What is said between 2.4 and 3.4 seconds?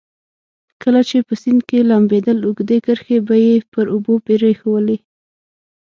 اوږدې کرښې به